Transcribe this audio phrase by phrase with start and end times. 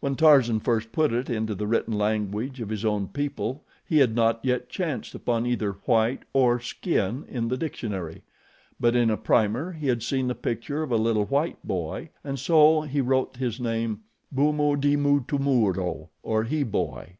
[0.00, 4.14] When Tarzan first put it into the written language of his own people he had
[4.14, 8.24] not yet chanced upon either WHITE or SKIN in the dictionary;
[8.78, 12.38] but in a primer he had seen the picture of a little white boy and
[12.38, 17.16] so he wrote his name BUMUDE MUTOMURO, or he boy.